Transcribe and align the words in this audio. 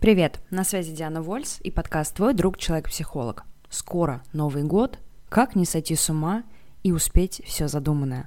Привет, 0.00 0.40
на 0.48 0.64
связи 0.64 0.92
Диана 0.92 1.20
Вольс 1.20 1.58
и 1.62 1.70
подкаст 1.70 2.14
«Твой 2.14 2.32
друг 2.32 2.56
Человек-психолог». 2.56 3.44
Скоро 3.68 4.22
Новый 4.32 4.62
год, 4.62 4.98
как 5.28 5.54
не 5.54 5.66
сойти 5.66 5.94
с 5.94 6.08
ума 6.08 6.42
и 6.82 6.90
успеть 6.90 7.42
все 7.44 7.68
задуманное. 7.68 8.26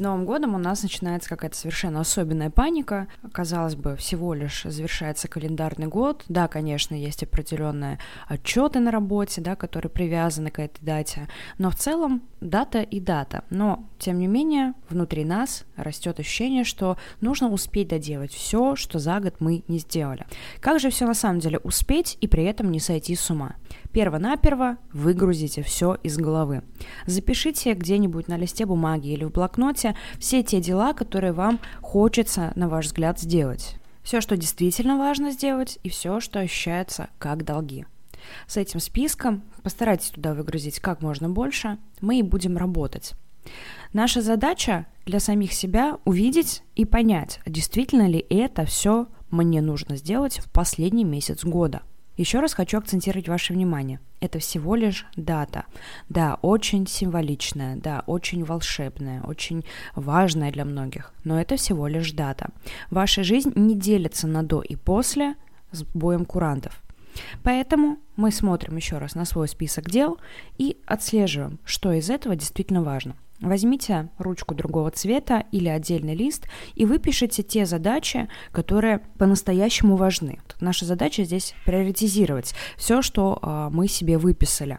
Новым 0.00 0.24
годом 0.24 0.54
у 0.54 0.58
нас 0.58 0.82
начинается 0.82 1.28
какая-то 1.28 1.56
совершенно 1.56 2.00
особенная 2.00 2.48
паника. 2.48 3.06
Казалось 3.32 3.74
бы, 3.74 3.96
всего 3.96 4.32
лишь 4.32 4.62
завершается 4.64 5.28
календарный 5.28 5.88
год. 5.88 6.24
Да, 6.30 6.48
конечно, 6.48 6.94
есть 6.94 7.22
определенные 7.22 7.98
отчеты 8.26 8.80
на 8.80 8.90
работе, 8.90 9.42
да, 9.42 9.56
которые 9.56 9.90
привязаны 9.90 10.50
к 10.50 10.58
этой 10.58 10.82
дате, 10.82 11.28
но 11.58 11.70
в 11.70 11.76
целом 11.76 12.22
дата 12.40 12.80
и 12.80 12.98
дата. 12.98 13.44
Но, 13.50 13.84
тем 13.98 14.18
не 14.18 14.26
менее, 14.26 14.72
внутри 14.88 15.22
нас 15.26 15.66
растет 15.76 16.18
ощущение, 16.18 16.64
что 16.64 16.96
нужно 17.20 17.50
успеть 17.50 17.88
доделать 17.88 18.32
все, 18.32 18.76
что 18.76 18.98
за 18.98 19.20
год 19.20 19.34
мы 19.40 19.64
не 19.68 19.78
сделали. 19.78 20.26
Как 20.60 20.80
же 20.80 20.88
все 20.88 21.06
на 21.06 21.14
самом 21.14 21.40
деле 21.40 21.58
успеть 21.58 22.16
и 22.22 22.26
при 22.26 22.44
этом 22.44 22.70
не 22.70 22.80
сойти 22.80 23.14
с 23.14 23.30
ума? 23.30 23.56
Первонаперво 23.92 24.78
выгрузите 24.92 25.62
все 25.62 25.96
из 26.02 26.16
головы. 26.16 26.62
Запишите 27.06 27.74
где-нибудь 27.74 28.28
на 28.28 28.36
листе 28.36 28.64
бумаги 28.64 29.08
или 29.08 29.24
в 29.24 29.32
блокноте 29.32 29.89
все 30.18 30.42
те 30.42 30.60
дела, 30.60 30.92
которые 30.92 31.32
вам 31.32 31.60
хочется, 31.80 32.52
на 32.54 32.68
ваш 32.68 32.86
взгляд, 32.86 33.18
сделать. 33.18 33.76
Все, 34.02 34.20
что 34.20 34.36
действительно 34.36 34.96
важно 34.98 35.30
сделать, 35.30 35.78
и 35.82 35.88
все, 35.88 36.20
что 36.20 36.40
ощущается 36.40 37.08
как 37.18 37.44
долги. 37.44 37.86
С 38.46 38.56
этим 38.56 38.80
списком 38.80 39.42
постарайтесь 39.62 40.10
туда 40.10 40.34
выгрузить 40.34 40.80
как 40.80 41.02
можно 41.02 41.28
больше, 41.28 41.78
мы 42.00 42.18
и 42.18 42.22
будем 42.22 42.56
работать. 42.56 43.14
Наша 43.92 44.20
задача 44.22 44.86
для 45.06 45.20
самих 45.20 45.52
себя 45.52 45.98
увидеть 46.04 46.62
и 46.76 46.84
понять, 46.84 47.40
действительно 47.46 48.06
ли 48.06 48.24
это 48.30 48.64
все 48.64 49.08
мне 49.30 49.60
нужно 49.60 49.96
сделать 49.96 50.38
в 50.38 50.50
последний 50.50 51.04
месяц 51.04 51.44
года. 51.44 51.82
Еще 52.20 52.40
раз 52.40 52.52
хочу 52.52 52.76
акцентировать 52.76 53.28
ваше 53.28 53.54
внимание. 53.54 53.98
Это 54.20 54.40
всего 54.40 54.74
лишь 54.74 55.06
дата. 55.16 55.64
Да, 56.10 56.38
очень 56.42 56.86
символичная, 56.86 57.76
да, 57.76 58.02
очень 58.06 58.44
волшебная, 58.44 59.22
очень 59.22 59.64
важная 59.94 60.52
для 60.52 60.66
многих, 60.66 61.14
но 61.24 61.40
это 61.40 61.56
всего 61.56 61.86
лишь 61.86 62.12
дата. 62.12 62.50
Ваша 62.90 63.24
жизнь 63.24 63.52
не 63.54 63.74
делится 63.74 64.26
на 64.26 64.42
до 64.42 64.60
и 64.60 64.76
после 64.76 65.34
с 65.72 65.82
боем 65.82 66.26
курантов. 66.26 66.82
Поэтому 67.42 67.98
мы 68.16 68.30
смотрим 68.30 68.76
еще 68.76 68.98
раз 68.98 69.14
на 69.14 69.24
свой 69.24 69.48
список 69.48 69.90
дел 69.90 70.18
и 70.58 70.76
отслеживаем, 70.86 71.58
что 71.64 71.92
из 71.92 72.10
этого 72.10 72.36
действительно 72.36 72.82
важно– 72.82 73.16
Возьмите 73.40 74.10
ручку 74.18 74.54
другого 74.54 74.90
цвета 74.90 75.44
или 75.50 75.68
отдельный 75.68 76.14
лист 76.14 76.46
и 76.74 76.84
выпишите 76.84 77.42
те 77.42 77.64
задачи, 77.64 78.28
которые 78.52 79.00
по-настоящему 79.16 79.96
важны. 79.96 80.40
Наша 80.60 80.84
задача 80.84 81.24
здесь 81.24 81.54
приоритизировать 81.64 82.54
все, 82.76 83.00
что 83.00 83.38
э, 83.40 83.68
мы 83.72 83.88
себе 83.88 84.18
выписали. 84.18 84.78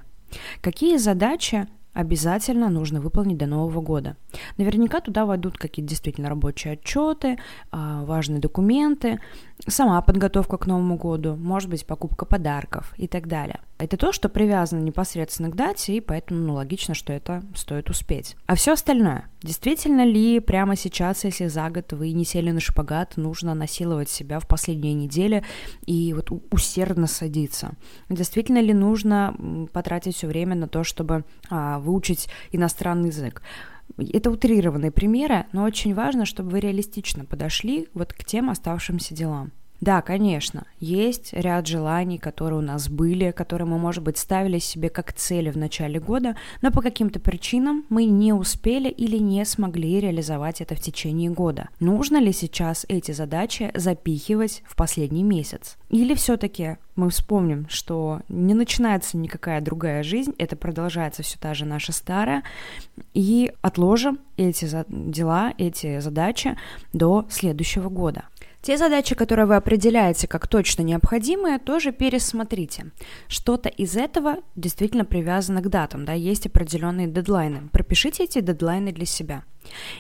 Какие 0.62 0.98
задачи 0.98 1.68
обязательно 1.94 2.70
нужно 2.70 3.02
выполнить 3.02 3.38
до 3.38 3.48
Нового 3.48 3.82
года. 3.82 4.16
Наверняка 4.58 5.02
туда 5.02 5.26
войдут 5.26 5.58
какие-то 5.58 5.90
действительно 5.90 6.30
рабочие 6.30 6.74
отчеты, 6.74 7.38
а, 7.70 8.04
важные 8.06 8.40
документы, 8.40 9.20
сама 9.68 10.02
подготовка 10.02 10.58
к 10.58 10.66
Новому 10.66 10.98
году, 10.98 11.36
может 11.36 11.70
быть, 11.70 11.86
покупка 11.86 12.26
подарков 12.26 12.94
и 12.98 13.08
так 13.08 13.28
далее. 13.28 13.60
Это 13.78 13.98
то, 13.98 14.12
что 14.12 14.30
привязано 14.30 14.80
непосредственно 14.82 15.50
к 15.50 15.56
дате, 15.56 15.98
и 15.98 16.02
поэтому 16.02 16.40
ну, 16.42 16.54
логично, 16.54 16.94
что 16.94 17.14
это 17.14 17.44
стоит 17.56 17.90
успеть. 17.90 18.36
А 18.46 18.56
все 18.56 18.74
остальное. 18.74 19.26
Действительно 19.42 20.06
ли 20.06 20.40
прямо 20.40 20.76
сейчас, 20.76 21.24
если 21.24 21.48
за 21.48 21.70
год 21.70 21.94
вы 21.94 22.12
не 22.12 22.26
сели 22.26 22.52
на 22.52 22.60
шпагат, 22.60 23.18
нужно 23.18 23.56
насиловать 23.56 24.10
себя 24.10 24.40
в 24.40 24.48
последние 24.48 24.94
недели 24.94 25.44
и 25.86 26.14
вот 26.14 26.30
усердно 26.52 27.08
садиться? 27.08 27.72
Действительно 28.10 28.62
ли 28.62 28.74
нужно 28.74 29.36
потратить 29.74 30.16
все 30.16 30.28
время 30.28 30.56
на 30.56 30.68
то, 30.68 30.84
чтобы 30.84 31.26
а, 31.50 31.80
выучить 31.80 32.30
иностранный 32.52 33.10
язык? 33.10 33.42
Это 33.98 34.32
утрированные 34.32 34.92
примеры, 34.92 35.46
но 35.52 35.64
очень 35.64 35.94
важно, 35.94 36.26
чтобы 36.26 36.52
вы 36.52 36.60
реалистично 36.60 37.26
подошли 37.26 37.88
вот 37.94 38.14
к 38.14 38.24
тем 38.24 38.50
оставшимся 38.50 39.14
делам. 39.14 39.52
Да, 39.82 40.04
конечно, 40.04 40.68
есть 40.80 41.34
ряд 41.34 41.66
желаний, 41.66 42.20
которые 42.20 42.60
у 42.60 42.62
нас 42.62 42.88
были, 42.88 43.32
которые 43.32 43.68
мы, 43.68 43.80
может 43.80 44.04
быть, 44.04 44.20
ставили 44.20 44.60
себе 44.60 44.90
как 44.90 45.12
цели 45.12 45.50
в 45.50 45.58
начале 45.58 46.00
года, 46.00 46.36
но 46.62 46.72
по 46.72 46.84
каким-то 46.84 47.20
причинам 47.20 47.84
мы 47.90 48.06
не 48.06 48.32
успели 48.32 48.90
или 48.90 49.18
не 49.18 49.44
смогли 49.44 50.00
реализовать 50.00 50.62
это 50.62 50.76
в 50.76 50.80
течение 50.80 51.32
года. 51.32 51.70
Нужно 51.80 52.18
ли 52.18 52.32
сейчас 52.32 52.86
эти 52.90 53.12
задачи 53.12 53.72
запихивать 53.74 54.62
в 54.68 54.76
последний 54.76 55.24
месяц? 55.24 55.78
Или 55.90 56.14
все-таки 56.14 56.78
мы 56.96 57.10
вспомним, 57.10 57.68
что 57.68 58.22
не 58.30 58.54
начинается 58.54 59.18
никакая 59.18 59.62
другая 59.62 60.04
жизнь, 60.04 60.36
это 60.38 60.56
продолжается 60.56 61.24
все 61.24 61.40
та 61.40 61.56
же 61.56 61.66
наша 61.66 61.92
старая, 61.92 62.44
и 63.16 63.52
отложим 63.62 64.20
эти 64.38 64.70
дела, 64.90 65.56
эти 65.58 66.00
задачи 66.00 66.56
до 66.94 67.26
следующего 67.32 67.90
года. 67.90 68.26
Те 68.62 68.78
задачи, 68.78 69.16
которые 69.16 69.48
вы 69.48 69.56
определяете 69.56 70.28
как 70.28 70.48
точно 70.48 70.84
необходимые, 70.84 71.58
тоже 71.58 71.92
пересмотрите. 71.92 72.92
Что-то 73.28 73.70
из 73.70 73.98
этого 73.98 74.38
действительно 74.56 75.04
привязано 75.04 75.62
к 75.62 75.70
датам, 75.70 76.06
да, 76.06 76.14
есть 76.14 76.46
определенные 76.46 77.08
дедлайны. 77.08 77.70
Пропишите 77.72 78.24
эти 78.24 78.40
дедлайны 78.40 78.92
для 78.92 79.06
себя. 79.06 79.44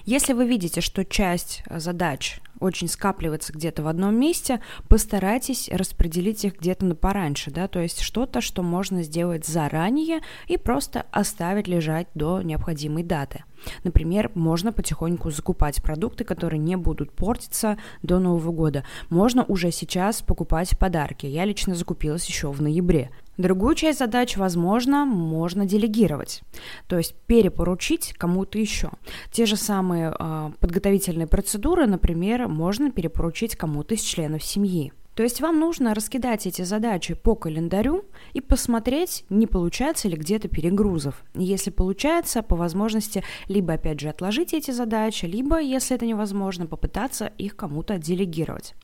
Если 0.06 0.34
вы 0.34 0.48
видите, 0.48 0.82
что 0.82 1.06
часть 1.06 1.64
задач 1.70 2.40
очень 2.60 2.88
скапливается 2.88 3.54
где-то 3.54 3.84
в 3.84 3.88
одном 3.88 4.16
месте, 4.16 4.62
постарайтесь 4.88 5.68
распределить 5.70 6.46
их 6.46 6.60
где-то 6.60 6.86
на 6.86 6.96
пораньше, 6.96 7.52
да, 7.52 7.68
то 7.68 7.80
есть 7.80 8.02
что-то, 8.02 8.40
что 8.40 8.62
можно 8.62 9.04
сделать 9.04 9.46
заранее 9.46 10.22
и 10.48 10.58
просто 10.58 11.06
оставить 11.12 11.68
лежать 11.68 12.08
до 12.14 12.42
необходимой 12.42 13.04
даты. 13.04 13.44
Например, 13.84 14.32
можно 14.36 14.72
потихоньку 14.72 15.32
закупать 15.32 15.82
продукты, 15.82 16.24
которые 16.24 16.60
не 16.60 16.76
будут 16.76 17.12
портиться 17.12 17.78
до 18.04 18.20
Нового 18.20 18.52
года. 18.52 18.84
Можно 19.10 19.44
уже 19.44 19.72
сейчас 19.72 20.22
покупать 20.22 20.78
подарки. 20.78 21.26
Я 21.26 21.46
лично 21.46 21.76
закупилась 21.76 22.26
еще 22.28 22.52
в 22.52 22.62
ноябре. 22.62 23.12
Другую 23.42 23.74
часть 23.74 23.98
задач, 23.98 24.38
возможно, 24.38 25.04
можно 25.04 25.66
делегировать, 25.66 26.44
то 26.88 26.98
есть 26.98 27.16
перепоручить 27.26 28.14
кому-то 28.14 28.60
еще. 28.60 28.92
Те 29.32 29.48
же 29.48 29.56
самые 29.56 30.14
э, 30.18 30.52
подготовительные 30.60 31.26
процедуры, 31.26 31.88
например, 31.88 32.48
можно 32.48 32.92
перепоручить 32.92 33.56
кому-то 33.56 33.96
из 33.96 34.02
членов 34.02 34.44
семьи. 34.44 34.94
То 35.16 35.24
есть 35.24 35.42
вам 35.42 35.60
нужно 35.60 35.96
раскидать 35.96 36.46
эти 36.46 36.62
задачи 36.62 37.16
по 37.16 37.34
календарю 37.34 38.06
и 38.34 38.42
посмотреть, 38.42 39.26
не 39.30 39.48
получается 39.48 40.08
ли 40.08 40.16
где-то 40.16 40.48
перегрузов. 40.48 41.24
Если 41.34 41.72
получается, 41.72 42.44
по 42.44 42.56
возможности 42.56 43.24
либо 43.48 43.74
опять 43.74 44.00
же 44.00 44.10
отложить 44.10 44.54
эти 44.54 44.70
задачи, 44.70 45.26
либо, 45.26 45.60
если 45.60 45.96
это 45.96 46.06
невозможно, 46.06 46.68
попытаться 46.68 47.26
их 47.40 47.56
кому-то 47.56 47.98
делегировать. 47.98 48.76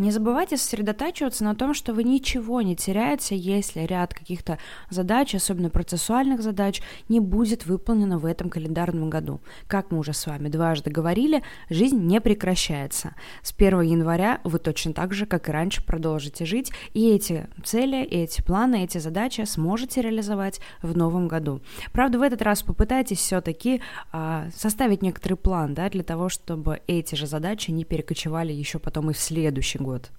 Не 0.00 0.10
забывайте 0.10 0.56
сосредотачиваться 0.56 1.44
на 1.44 1.54
том, 1.54 1.72
что 1.72 1.94
вы 1.94 2.02
ничего 2.02 2.62
не 2.62 2.74
теряете, 2.74 3.36
если 3.36 3.80
ряд 3.82 4.12
каких-то 4.12 4.58
задач, 4.90 5.36
особенно 5.36 5.70
процессуальных 5.70 6.42
задач, 6.42 6.82
не 7.08 7.20
будет 7.20 7.64
выполнено 7.64 8.18
в 8.18 8.26
этом 8.26 8.50
календарном 8.50 9.08
году. 9.08 9.40
Как 9.68 9.92
мы 9.92 9.98
уже 9.98 10.12
с 10.12 10.26
вами 10.26 10.48
дважды 10.48 10.90
говорили, 10.90 11.44
жизнь 11.70 12.00
не 12.00 12.20
прекращается. 12.20 13.14
С 13.44 13.54
1 13.56 13.82
января 13.82 14.40
вы 14.42 14.58
точно 14.58 14.94
так 14.94 15.14
же, 15.14 15.26
как 15.26 15.48
и 15.48 15.52
раньше, 15.52 15.84
продолжите 15.84 16.44
жить, 16.44 16.72
и 16.92 17.10
эти 17.10 17.46
цели, 17.62 18.02
эти 18.02 18.42
планы, 18.42 18.82
эти 18.82 18.98
задачи 18.98 19.42
сможете 19.42 20.02
реализовать 20.02 20.60
в 20.82 20.96
новом 20.96 21.28
году. 21.28 21.60
Правда, 21.92 22.18
в 22.18 22.22
этот 22.22 22.42
раз 22.42 22.64
попытайтесь 22.64 23.18
все-таки 23.18 23.80
а, 24.10 24.48
составить 24.56 25.02
некоторый 25.02 25.34
план 25.34 25.72
да, 25.72 25.88
для 25.88 26.02
того, 26.02 26.28
чтобы 26.28 26.80
эти 26.88 27.14
же 27.14 27.28
задачи 27.28 27.70
не 27.70 27.84
перекочевали 27.84 28.52
еще 28.52 28.80
потом 28.80 29.10
и 29.10 29.14
в 29.14 29.18
следующий 29.18 29.83
год. 29.84 30.10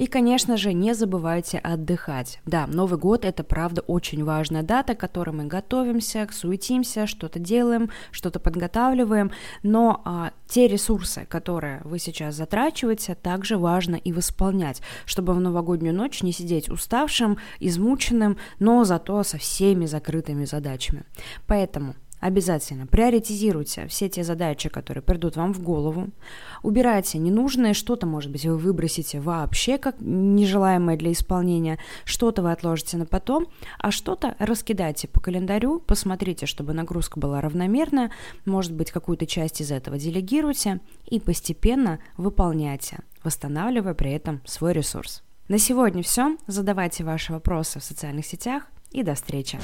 И, 0.00 0.06
конечно 0.06 0.56
же, 0.56 0.72
не 0.72 0.94
забывайте 0.94 1.58
отдыхать. 1.58 2.40
Да, 2.46 2.66
Новый 2.66 2.98
год– 2.98 3.24
это, 3.26 3.44
правда, 3.44 3.82
очень 3.82 4.24
важная 4.24 4.62
дата, 4.62 4.94
к 4.94 5.00
которой 5.00 5.32
мы 5.32 5.44
готовимся, 5.44 6.26
суетимся, 6.32 7.06
что-то 7.06 7.38
делаем, 7.38 7.90
что-то 8.10 8.40
подготавливаем, 8.40 9.30
но 9.62 10.00
а, 10.06 10.30
те 10.46 10.68
ресурсы, 10.68 11.26
которые 11.28 11.82
вы 11.84 11.98
сейчас 11.98 12.34
затрачиваете, 12.34 13.14
также 13.14 13.58
важно 13.58 13.96
и 13.96 14.10
восполнять, 14.10 14.80
чтобы 15.04 15.34
в 15.34 15.40
новогоднюю 15.40 15.94
ночь 15.94 16.22
не 16.22 16.32
сидеть 16.32 16.70
уставшим, 16.70 17.36
измученным, 17.58 18.38
но 18.58 18.84
зато 18.84 19.22
со 19.22 19.36
всеми 19.36 19.84
закрытыми 19.84 20.46
задачами. 20.46 21.04
Поэтому 21.46 21.94
Обязательно 22.20 22.86
приоритизируйте 22.86 23.86
все 23.88 24.08
те 24.08 24.24
задачи, 24.24 24.68
которые 24.68 25.02
придут 25.02 25.36
вам 25.36 25.54
в 25.54 25.62
голову. 25.62 26.08
Убирайте 26.62 27.18
ненужное, 27.18 27.72
что-то, 27.72 28.06
может 28.06 28.30
быть, 28.30 28.44
вы 28.44 28.58
выбросите 28.58 29.20
вообще 29.20 29.78
как 29.78 29.96
нежелаемое 30.00 30.96
для 30.96 31.12
исполнения, 31.12 31.78
что-то 32.04 32.42
вы 32.42 32.52
отложите 32.52 32.98
на 32.98 33.06
потом, 33.06 33.46
а 33.78 33.90
что-то 33.90 34.36
раскидайте 34.38 35.08
по 35.08 35.20
календарю, 35.20 35.80
посмотрите, 35.80 36.44
чтобы 36.44 36.74
нагрузка 36.74 37.18
была 37.18 37.40
равномерная, 37.40 38.10
может 38.44 38.72
быть, 38.72 38.90
какую-то 38.90 39.26
часть 39.26 39.62
из 39.62 39.72
этого 39.72 39.98
делегируйте 39.98 40.80
и 41.06 41.20
постепенно 41.20 42.00
выполняйте, 42.18 42.98
восстанавливая 43.24 43.94
при 43.94 44.12
этом 44.12 44.42
свой 44.44 44.74
ресурс. 44.74 45.22
На 45.48 45.58
сегодня 45.58 46.02
все. 46.02 46.36
Задавайте 46.46 47.02
ваши 47.02 47.32
вопросы 47.32 47.80
в 47.80 47.84
социальных 47.84 48.26
сетях 48.26 48.68
и 48.92 49.02
до 49.02 49.14
встречи. 49.14 49.58